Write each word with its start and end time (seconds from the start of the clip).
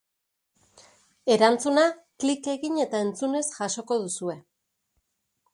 Erantzuna, 1.35 1.83
klik 2.25 2.51
egin 2.57 2.81
eta 2.87 3.05
entzunez 3.09 3.45
jasoko 3.61 4.03
duzue. 4.07 4.39